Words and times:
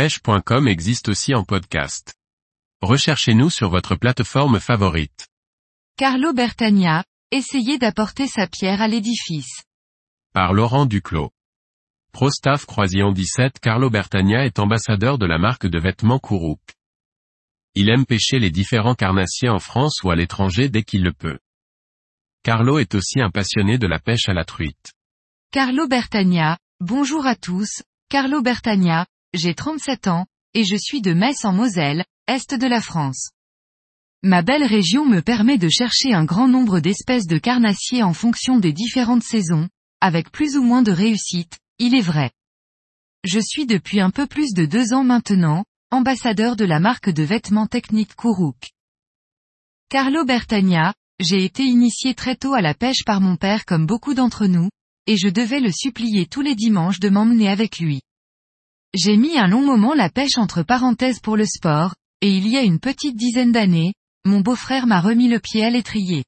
pêche.com 0.00 0.66
existe 0.66 1.10
aussi 1.10 1.34
en 1.34 1.44
podcast. 1.44 2.14
Recherchez-nous 2.80 3.50
sur 3.50 3.68
votre 3.68 3.96
plateforme 3.96 4.58
favorite. 4.58 5.28
Carlo 5.98 6.32
Bertagna, 6.32 7.04
essayez 7.30 7.76
d'apporter 7.76 8.26
sa 8.26 8.46
pierre 8.46 8.80
à 8.80 8.88
l'édifice. 8.88 9.62
Par 10.32 10.54
Laurent 10.54 10.86
Duclos. 10.86 11.32
Prostaff 12.12 12.64
Croisillon 12.64 13.12
17 13.12 13.58
Carlo 13.60 13.90
Bertagna 13.90 14.46
est 14.46 14.58
ambassadeur 14.58 15.18
de 15.18 15.26
la 15.26 15.36
marque 15.36 15.66
de 15.66 15.78
vêtements 15.78 16.18
Kourouk. 16.18 16.62
Il 17.74 17.90
aime 17.90 18.06
pêcher 18.06 18.38
les 18.38 18.50
différents 18.50 18.94
carnassiers 18.94 19.50
en 19.50 19.58
France 19.58 20.02
ou 20.02 20.10
à 20.10 20.16
l'étranger 20.16 20.70
dès 20.70 20.82
qu'il 20.82 21.02
le 21.02 21.12
peut. 21.12 21.38
Carlo 22.42 22.78
est 22.78 22.94
aussi 22.94 23.20
un 23.20 23.28
passionné 23.28 23.76
de 23.76 23.86
la 23.86 23.98
pêche 23.98 24.30
à 24.30 24.32
la 24.32 24.46
truite. 24.46 24.94
Carlo 25.52 25.86
Bertagna, 25.88 26.56
bonjour 26.80 27.26
à 27.26 27.36
tous, 27.36 27.82
Carlo 28.08 28.40
Bertagna, 28.40 29.04
j'ai 29.34 29.54
37 29.54 30.08
ans, 30.08 30.26
et 30.54 30.64
je 30.64 30.76
suis 30.76 31.00
de 31.00 31.12
Metz 31.12 31.44
en 31.44 31.52
Moselle, 31.52 32.04
est 32.26 32.54
de 32.54 32.66
la 32.66 32.80
France. 32.80 33.30
Ma 34.22 34.42
belle 34.42 34.64
région 34.64 35.06
me 35.06 35.20
permet 35.20 35.58
de 35.58 35.68
chercher 35.68 36.12
un 36.12 36.24
grand 36.24 36.48
nombre 36.48 36.80
d'espèces 36.80 37.26
de 37.26 37.38
carnassiers 37.38 38.02
en 38.02 38.12
fonction 38.12 38.58
des 38.58 38.72
différentes 38.72 39.22
saisons, 39.22 39.68
avec 40.00 40.30
plus 40.30 40.56
ou 40.56 40.62
moins 40.62 40.82
de 40.82 40.92
réussite, 40.92 41.58
il 41.78 41.94
est 41.94 42.02
vrai. 42.02 42.30
Je 43.24 43.40
suis 43.40 43.66
depuis 43.66 44.00
un 44.00 44.10
peu 44.10 44.26
plus 44.26 44.52
de 44.52 44.66
deux 44.66 44.92
ans 44.92 45.04
maintenant, 45.04 45.64
ambassadeur 45.90 46.56
de 46.56 46.64
la 46.64 46.80
marque 46.80 47.10
de 47.10 47.22
vêtements 47.22 47.66
techniques 47.66 48.14
Kourouk. 48.14 48.70
Carlo 49.88 50.24
Bertagna, 50.24 50.94
j'ai 51.18 51.44
été 51.44 51.64
initié 51.64 52.14
très 52.14 52.36
tôt 52.36 52.54
à 52.54 52.60
la 52.60 52.74
pêche 52.74 53.04
par 53.04 53.20
mon 53.20 53.36
père 53.36 53.64
comme 53.64 53.86
beaucoup 53.86 54.14
d'entre 54.14 54.46
nous, 54.46 54.68
et 55.06 55.16
je 55.16 55.28
devais 55.28 55.60
le 55.60 55.72
supplier 55.72 56.26
tous 56.26 56.42
les 56.42 56.54
dimanches 56.54 57.00
de 57.00 57.08
m'emmener 57.08 57.48
avec 57.48 57.78
lui. 57.78 58.00
J'ai 58.94 59.16
mis 59.16 59.38
un 59.38 59.46
long 59.46 59.62
moment 59.62 59.94
la 59.94 60.10
pêche 60.10 60.36
entre 60.36 60.62
parenthèses 60.64 61.20
pour 61.20 61.36
le 61.36 61.46
sport, 61.46 61.94
et 62.20 62.30
il 62.30 62.48
y 62.48 62.56
a 62.56 62.62
une 62.62 62.80
petite 62.80 63.16
dizaine 63.16 63.52
d'années, 63.52 63.94
mon 64.24 64.40
beau-frère 64.40 64.86
m'a 64.86 65.00
remis 65.00 65.28
le 65.28 65.38
pied 65.38 65.64
à 65.64 65.70
l'étrier. 65.70 66.24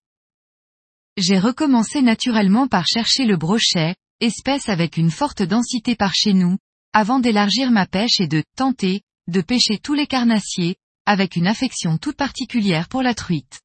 J'ai 1.16 1.38
recommencé 1.38 2.02
naturellement 2.02 2.69
par 2.69 2.86
chercher 2.86 3.24
le 3.24 3.36
brochet, 3.36 3.96
espèce 4.20 4.69
avec 4.69 4.96
une 4.96 5.10
forte 5.10 5.42
densité 5.42 5.96
par 5.96 6.14
chez 6.14 6.32
nous, 6.32 6.56
avant 6.92 7.19
d'élargir 7.19 7.72
ma 7.72 7.86
pêche 7.86 8.20
et 8.20 8.28
de 8.28 8.44
tenter, 8.56 9.02
de 9.26 9.41
pêcher 9.41 9.78
tous 9.82 9.94
les 9.94 10.06
carnassiers, 10.06 10.76
avec 11.04 11.34
une 11.34 11.48
affection 11.48 11.98
toute 11.98 12.16
particulière 12.16 12.88
pour 12.88 13.02
la 13.02 13.14
truite. 13.14 13.60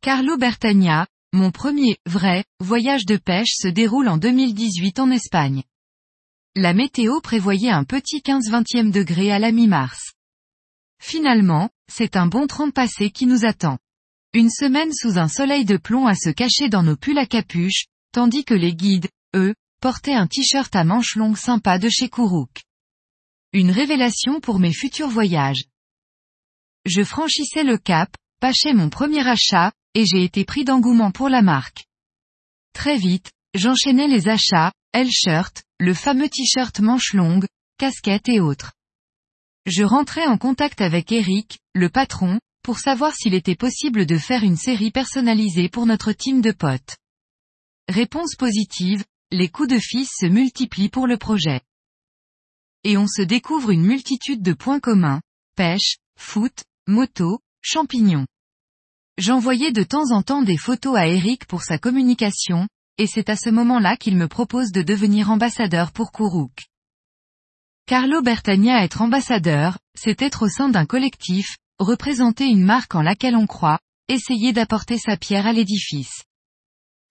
Carlo 0.00 0.38
Bertagna, 0.38 1.06
mon 1.34 1.50
premier, 1.50 1.98
vrai, 2.06 2.44
voyage 2.60 3.04
de 3.04 3.16
pêche 3.16 3.52
se 3.54 3.68
déroule 3.68 4.08
en 4.08 4.16
2018 4.16 5.00
en 5.00 5.10
Espagne. 5.10 5.62
La 6.56 6.72
météo 6.72 7.20
prévoyait 7.20 7.70
un 7.70 7.82
petit 7.82 8.20
15-20e 8.20 8.92
degré 8.92 9.32
à 9.32 9.40
la 9.40 9.50
mi-mars. 9.50 10.12
Finalement, 11.02 11.68
c'est 11.92 12.14
un 12.14 12.26
bon 12.26 12.46
30 12.46 12.72
passé 12.72 13.10
qui 13.10 13.26
nous 13.26 13.44
attend. 13.44 13.76
Une 14.34 14.50
semaine 14.50 14.92
sous 14.92 15.18
un 15.18 15.26
soleil 15.26 15.64
de 15.64 15.76
plomb 15.76 16.06
à 16.06 16.14
se 16.14 16.30
cacher 16.30 16.68
dans 16.68 16.84
nos 16.84 16.96
pulls 16.96 17.18
à 17.18 17.26
capuche, 17.26 17.86
tandis 18.12 18.44
que 18.44 18.54
les 18.54 18.72
guides, 18.72 19.08
eux, 19.34 19.56
portaient 19.80 20.14
un 20.14 20.28
t-shirt 20.28 20.74
à 20.76 20.84
manches 20.84 21.16
longues 21.16 21.36
sympa 21.36 21.80
de 21.80 21.88
chez 21.88 22.08
Kourouk. 22.08 22.62
Une 23.52 23.72
révélation 23.72 24.38
pour 24.38 24.60
mes 24.60 24.72
futurs 24.72 25.10
voyages. 25.10 25.64
Je 26.84 27.02
franchissais 27.02 27.64
le 27.64 27.78
cap, 27.78 28.14
pâchais 28.38 28.74
mon 28.74 28.90
premier 28.90 29.26
achat, 29.26 29.72
et 29.94 30.06
j'ai 30.06 30.22
été 30.22 30.44
pris 30.44 30.62
d'engouement 30.62 31.10
pour 31.10 31.28
la 31.28 31.42
marque. 31.42 31.86
Très 32.74 32.96
vite, 32.96 33.32
j'enchaînais 33.54 34.06
les 34.06 34.28
achats, 34.28 34.72
L-shirt, 34.92 35.64
le 35.80 35.92
fameux 35.92 36.28
t-shirt 36.28 36.78
manche 36.80 37.12
longue, 37.14 37.46
casquette 37.78 38.28
et 38.28 38.40
autres. 38.40 38.72
Je 39.66 39.82
rentrais 39.82 40.26
en 40.26 40.38
contact 40.38 40.80
avec 40.80 41.10
Eric, 41.10 41.58
le 41.74 41.88
patron, 41.88 42.38
pour 42.62 42.78
savoir 42.78 43.14
s'il 43.14 43.34
était 43.34 43.56
possible 43.56 44.06
de 44.06 44.16
faire 44.16 44.44
une 44.44 44.56
série 44.56 44.90
personnalisée 44.90 45.68
pour 45.68 45.86
notre 45.86 46.12
team 46.12 46.40
de 46.40 46.52
potes. 46.52 46.96
Réponse 47.88 48.36
positive, 48.36 49.04
les 49.30 49.48
coups 49.48 49.68
de 49.68 49.78
fils 49.78 50.10
se 50.18 50.26
multiplient 50.26 50.90
pour 50.90 51.06
le 51.06 51.18
projet. 51.18 51.60
Et 52.84 52.96
on 52.96 53.06
se 53.06 53.22
découvre 53.22 53.70
une 53.70 53.84
multitude 53.84 54.42
de 54.42 54.52
points 54.52 54.80
communs, 54.80 55.20
pêche, 55.56 55.96
foot, 56.18 56.64
moto, 56.86 57.40
champignons. 57.62 58.26
J'envoyais 59.18 59.72
de 59.72 59.82
temps 59.82 60.10
en 60.12 60.22
temps 60.22 60.42
des 60.42 60.58
photos 60.58 60.96
à 60.96 61.08
Eric 61.08 61.46
pour 61.46 61.62
sa 61.62 61.78
communication, 61.78 62.68
et 62.98 63.06
c'est 63.06 63.28
à 63.28 63.36
ce 63.36 63.50
moment-là 63.50 63.96
qu'il 63.96 64.16
me 64.16 64.28
propose 64.28 64.70
de 64.70 64.82
devenir 64.82 65.30
ambassadeur 65.30 65.92
pour 65.92 66.12
Kourouk. 66.12 66.66
Carlo 67.86 68.22
Bertagna 68.22 68.82
être 68.82 69.02
ambassadeur, 69.02 69.78
c'est 69.94 70.22
être 70.22 70.46
au 70.46 70.48
sein 70.48 70.68
d'un 70.68 70.86
collectif, 70.86 71.56
représenter 71.78 72.46
une 72.46 72.64
marque 72.64 72.94
en 72.94 73.02
laquelle 73.02 73.36
on 73.36 73.46
croit, 73.46 73.78
essayer 74.08 74.52
d'apporter 74.52 74.96
sa 74.98 75.16
pierre 75.16 75.46
à 75.46 75.52
l'édifice. 75.52 76.22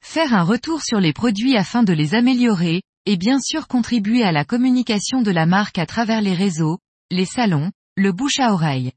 Faire 0.04 0.34
un 0.34 0.44
retour 0.44 0.82
sur 0.82 1.00
les 1.00 1.14
produits 1.14 1.58
afin 1.58 1.84
de 1.84 1.94
les 1.94 2.16
améliorer, 2.16 2.82
et 3.06 3.18
bien 3.18 3.40
sûr 3.40 3.68
contribuer 3.68 4.24
à 4.24 4.32
la 4.32 4.46
communication 4.46 5.22
de 5.22 5.32
la 5.32 5.46
marque 5.46 5.78
à 5.78 5.86
travers 5.86 6.22
les 6.22 6.34
réseaux, 6.34 6.80
les 7.12 7.26
salons, 7.26 7.72
le 7.96 8.12
bouche 8.12 8.40
à 8.40 8.54
oreille. 8.54 8.94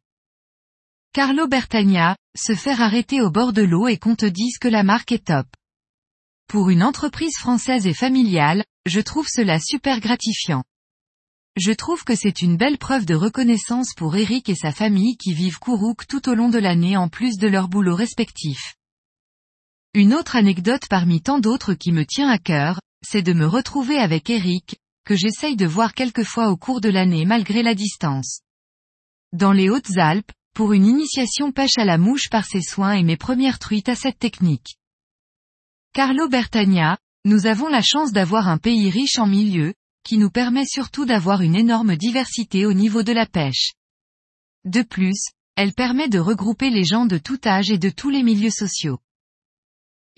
Carlo 1.13 1.47
Bertagna, 1.49 2.17
se 2.37 2.55
faire 2.55 2.81
arrêter 2.81 3.21
au 3.21 3.31
bord 3.31 3.53
de 3.53 3.63
l'eau 3.63 3.89
et 3.89 3.99
qu'on 3.99 4.17
te 4.17 4.27
dise 4.27 4.59
que 4.59 4.69
la 4.69 4.83
marque 4.83 5.13
est 5.13 5.27
top. 5.27 5.47
Pour 6.49 6.71
une 6.71 6.84
entreprise 6.84 7.37
française 7.37 7.89
et 7.89 7.95
familiale, 7.95 8.65
je 8.87 9.01
trouve 9.01 9.27
cela 9.29 9.59
super 9.59 9.99
gratifiant. 9.99 10.62
Je 11.57 11.73
trouve 11.73 12.05
que 12.05 12.15
c'est 12.15 12.41
une 12.41 12.57
belle 12.57 12.79
preuve 12.79 13.05
de 13.05 13.17
reconnaissance 13.17 13.95
pour 13.97 14.15
Eric 14.15 14.49
et 14.49 14.55
sa 14.55 14.71
famille 14.71 15.17
qui 15.17 15.34
vivent 15.34 15.59
Kourouk 15.59 16.07
tout 16.07 16.29
au 16.29 16.34
long 16.34 16.49
de 16.49 16.59
l'année 16.59 16.97
en 16.97 17.09
plus 17.09 17.39
de 17.39 17.49
leur 17.49 17.67
boulot 17.67 17.97
respectif. 17.97 18.77
Une 19.93 20.15
autre 20.15 20.37
anecdote 20.37 20.87
parmi 20.89 21.21
tant 21.21 21.41
d'autres 21.41 21.75
qui 21.75 21.91
me 21.91 22.07
tient 22.07 22.29
à 22.29 22.39
cœur, 22.39 22.81
c'est 23.05 23.23
de 23.23 23.33
me 23.33 23.47
retrouver 23.47 23.99
avec 23.99 24.31
Eric, 24.31 24.77
que 25.05 25.17
j'essaye 25.17 25.57
de 25.57 25.67
voir 25.67 25.95
quelquefois 25.95 26.51
au 26.51 26.57
cours 26.57 26.81
de 26.81 26.91
l'année 26.91 27.25
malgré 27.25 27.65
la 27.65 27.75
distance. 27.75 28.43
Dans 29.33 29.53
les 29.53 29.69
Hautes-Alpes, 29.69 30.31
pour 30.55 30.73
une 30.75 30.87
initiation 30.87 31.51
pêche 31.51 31.77
à 31.77 31.84
la 31.84 31.99
mouche 31.99 32.28
par 32.31 32.45
ses 32.45 32.63
soins 32.63 32.93
et 32.93 33.03
mes 33.03 33.17
premières 33.17 33.59
truites 33.59 33.89
à 33.89 33.97
cette 33.97 34.21
technique. 34.21 34.77
Carlo 35.97 36.29
Bertagna, 36.29 36.99
nous 37.25 37.47
avons 37.47 37.69
la 37.69 37.81
chance 37.81 38.12
d'avoir 38.12 38.49
un 38.49 38.59
pays 38.59 38.91
riche 38.91 39.19
en 39.19 39.27
milieux, 39.27 39.73
qui 40.05 40.19
nous 40.19 40.29
permet 40.29 40.67
surtout 40.67 41.07
d'avoir 41.07 41.41
une 41.41 41.57
énorme 41.57 41.97
diversité 41.97 42.67
au 42.67 42.75
niveau 42.75 43.03
de 43.03 43.12
la 43.12 43.25
pêche. 43.25 43.73
De 44.67 44.83
plus, 44.83 45.31
elle 45.55 45.73
permet 45.73 46.11
de 46.11 46.19
regrouper 46.19 46.69
les 46.69 46.84
gens 46.84 47.07
de 47.07 47.17
tout 47.17 47.39
âge 47.47 47.71
et 47.71 47.79
de 47.79 47.89
tous 47.89 48.11
les 48.11 48.23
milieux 48.23 48.51
sociaux. 48.51 48.99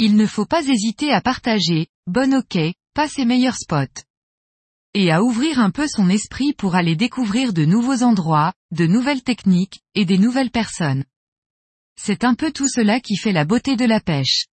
Il 0.00 0.16
ne 0.16 0.26
faut 0.26 0.46
pas 0.46 0.66
hésiter 0.66 1.12
à 1.12 1.20
partager, 1.20 1.86
bon 2.08 2.34
ok, 2.34 2.58
pas 2.92 3.06
ses 3.06 3.24
meilleurs 3.24 3.54
spots. 3.54 4.02
Et 4.94 5.12
à 5.12 5.22
ouvrir 5.22 5.60
un 5.60 5.70
peu 5.70 5.86
son 5.86 6.10
esprit 6.10 6.54
pour 6.54 6.74
aller 6.74 6.96
découvrir 6.96 7.52
de 7.52 7.64
nouveaux 7.64 8.02
endroits, 8.02 8.52
de 8.72 8.88
nouvelles 8.88 9.22
techniques, 9.22 9.80
et 9.94 10.04
des 10.04 10.18
nouvelles 10.18 10.50
personnes. 10.50 11.04
C'est 11.94 12.24
un 12.24 12.34
peu 12.34 12.50
tout 12.50 12.68
cela 12.68 12.98
qui 12.98 13.14
fait 13.14 13.30
la 13.30 13.44
beauté 13.44 13.76
de 13.76 13.84
la 13.84 14.00
pêche. 14.00 14.48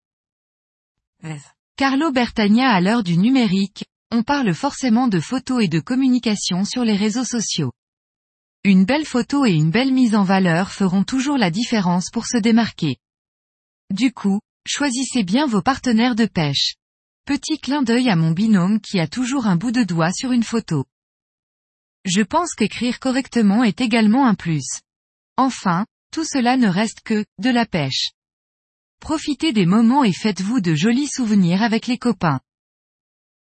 Carlo 1.77 2.12
Bertagna 2.12 2.71
à 2.71 2.81
l'heure 2.81 3.03
du 3.03 3.17
numérique, 3.17 3.85
on 4.11 4.23
parle 4.23 4.55
forcément 4.55 5.09
de 5.09 5.21
photos 5.21 5.65
et 5.65 5.69
de 5.69 5.81
communication 5.81 6.65
sur 6.65 6.85
les 6.85 6.97
réseaux 6.97 7.25
sociaux. 7.25 7.73
Une 8.62 8.85
belle 8.85 9.05
photo 9.05 9.45
et 9.45 9.53
une 9.53 9.71
belle 9.71 9.93
mise 9.93 10.15
en 10.15 10.23
valeur 10.23 10.71
feront 10.71 11.03
toujours 11.03 11.37
la 11.37 11.51
différence 11.51 12.11
pour 12.11 12.27
se 12.27 12.39
démarquer. 12.39 12.97
Du 13.91 14.12
coup, 14.12 14.41
choisissez 14.67 15.25
bien 15.25 15.47
vos 15.47 15.62
partenaires 15.62 16.15
de 16.15 16.27
pêche. 16.27 16.77
Petit 17.27 17.59
clin 17.59 17.83
d'œil 17.83 18.09
à 18.09 18.17
mon 18.17 18.31
binôme 18.31 18.81
qui 18.81 19.01
a 19.01 19.09
toujours 19.09 19.47
un 19.47 19.56
bout 19.56 19.73
de 19.73 19.83
doigt 19.83 20.12
sur 20.12 20.33
une 20.33 20.45
photo. 20.45 20.85
Je 22.05 22.23
pense 22.23 22.55
qu'écrire 22.55 23.01
correctement 23.01 23.65
est 23.65 23.81
également 23.81 24.26
un 24.26 24.35
plus. 24.35 24.81
Enfin, 25.37 25.87
tout 26.12 26.25
cela 26.25 26.56
ne 26.56 26.69
reste 26.69 27.00
que, 27.00 27.25
de 27.38 27.50
la 27.50 27.67
pêche. 27.67 28.13
Profitez 29.00 29.52
des 29.52 29.67
moments 29.67 30.05
et 30.05 30.12
faites-vous 30.12 30.61
de 30.61 30.75
jolis 30.75 31.08
souvenirs 31.08 31.62
avec 31.62 31.87
les 31.87 31.99
copains. 31.99 32.41